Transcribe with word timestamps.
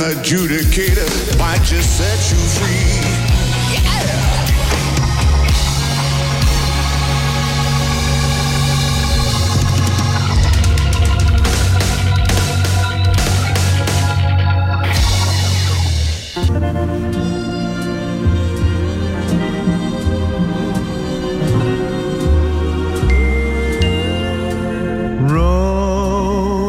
Adjudicator 0.00 1.38
might 1.38 1.62
just 1.62 1.96
set 1.96 2.30
you 2.30 2.38
free. 2.38 2.84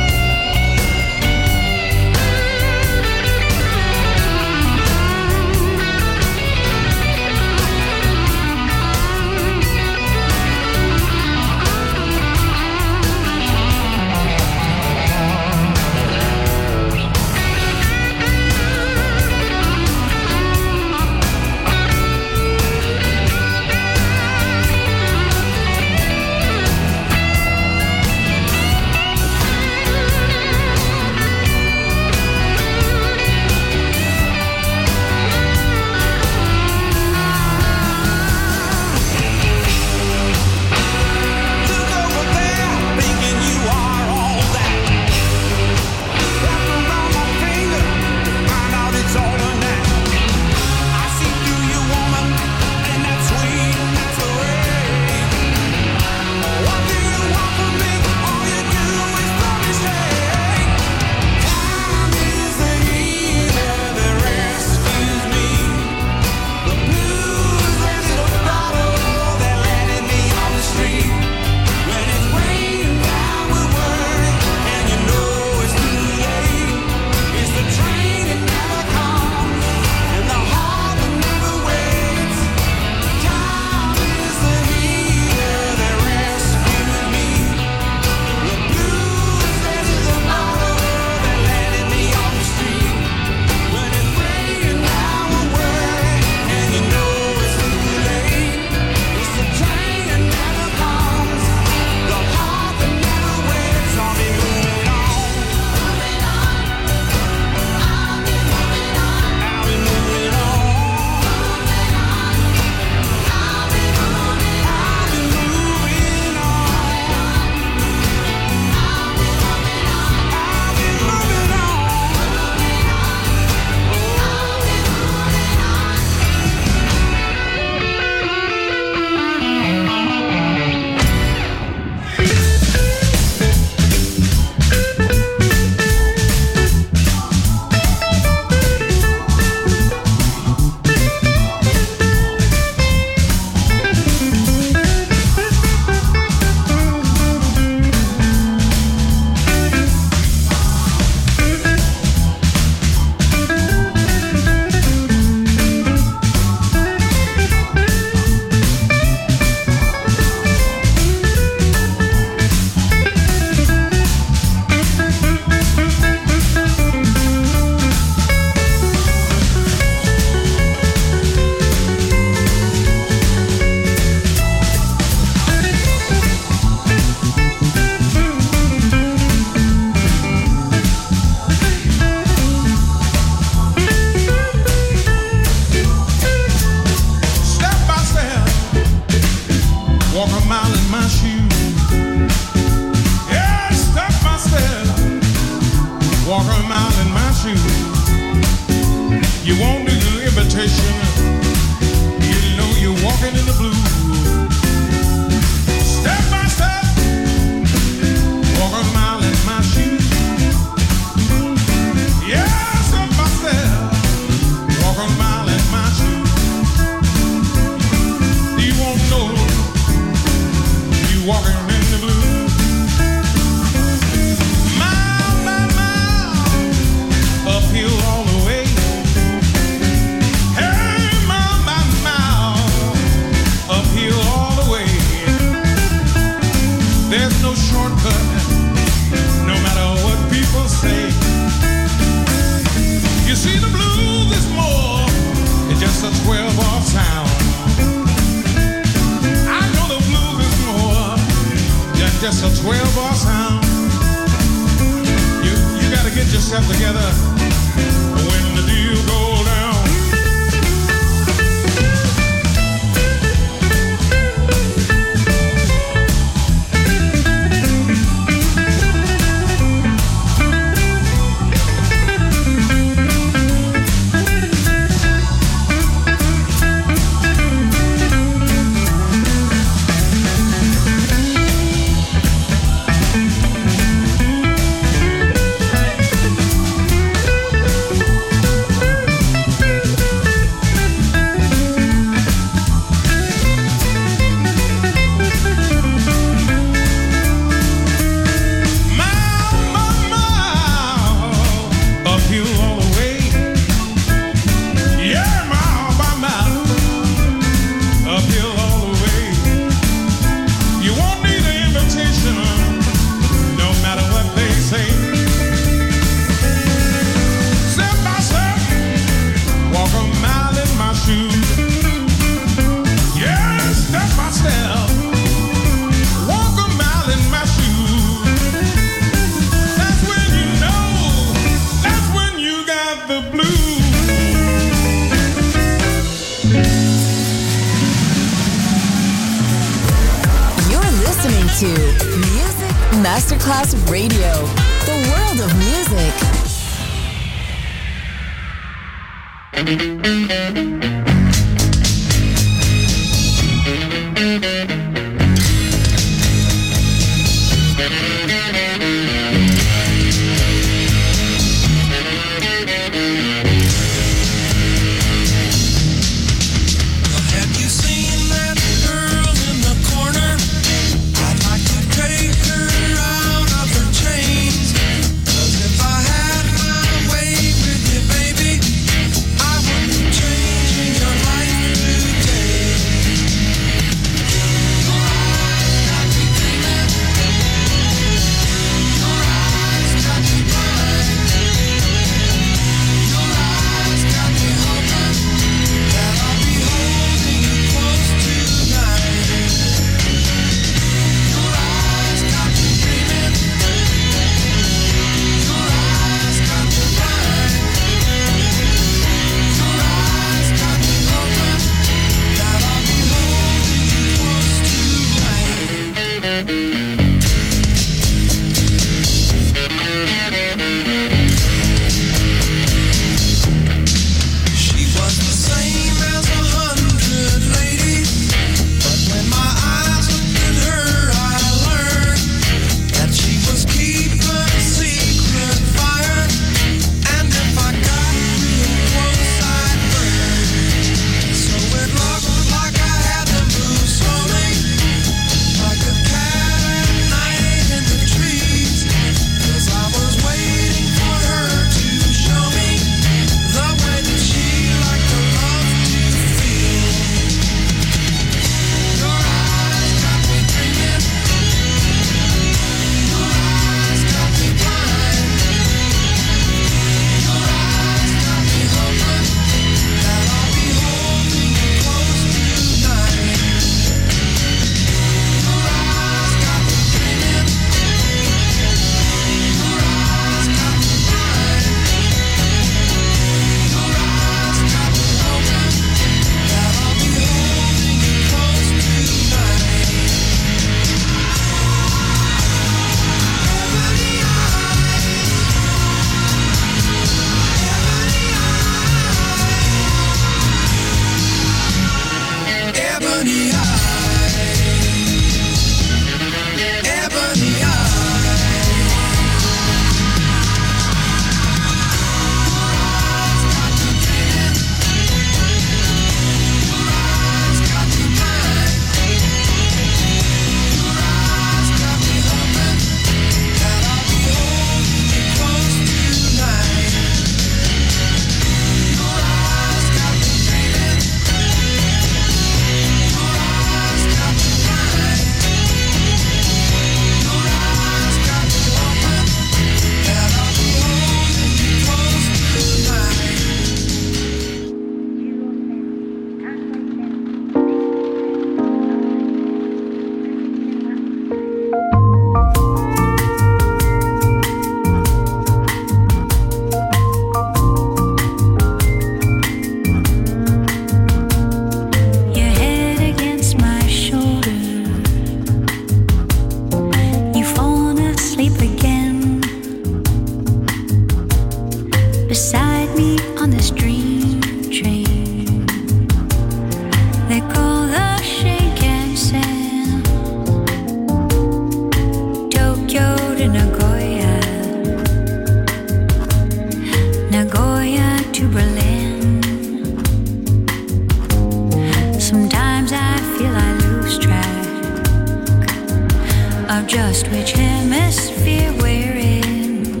Of 596.78 596.86
just 596.86 597.26
which 597.32 597.52
hemisphere 597.52 598.72
we're 598.78 599.16
in, 599.16 600.00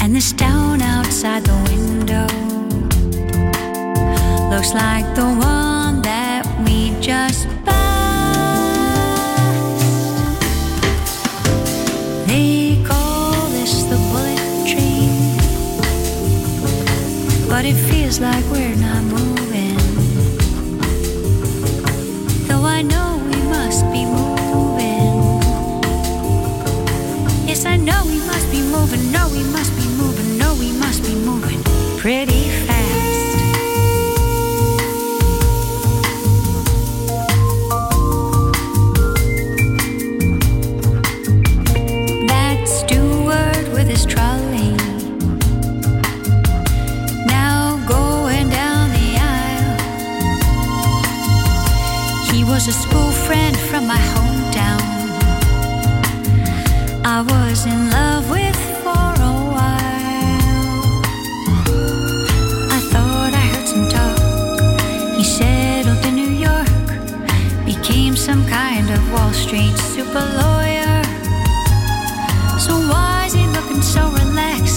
and 0.00 0.14
this 0.16 0.32
town 0.32 0.80
outside 0.80 1.44
the 1.44 1.52
window 1.68 2.26
looks 4.48 4.72
like 4.72 5.04
the 5.14 5.26
one 5.26 6.00
that 6.00 6.46
we 6.64 6.96
just 6.98 7.46
passed. 7.66 8.06
They 12.26 12.82
call 12.86 13.50
this 13.50 13.82
the 13.82 13.98
bullet 14.10 14.66
train, 14.66 15.36
but 17.50 17.66
it 17.66 17.74
feels 17.74 18.18
like 18.18 18.44
we're 18.50 18.76
not 18.76 19.02
moving. 19.02 19.43
pretty 32.04 32.50
fast. 32.50 32.73
strange 69.54 69.78
super 69.78 70.26
lawyer. 70.42 71.02
So 72.58 72.72
why 72.90 73.26
is 73.26 73.34
he 73.34 73.46
looking 73.46 73.82
so 73.82 74.08
relaxed? 74.10 74.73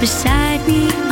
beside 0.00 0.66
me. 0.66 1.09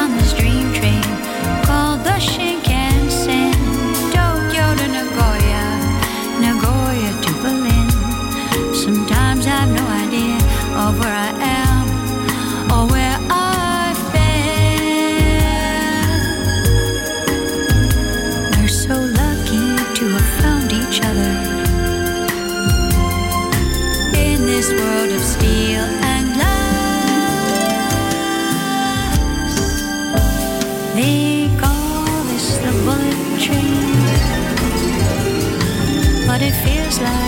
slide 36.99 37.28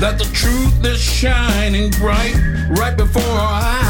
that 0.00 0.18
the 0.18 0.24
truth 0.32 0.82
is 0.82 0.98
shining 0.98 1.90
bright 1.90 2.34
right 2.70 2.96
before 2.96 3.22
our 3.22 3.62
eyes. 3.62 3.89